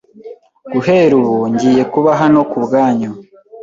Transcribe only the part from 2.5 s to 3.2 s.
kubwanyu.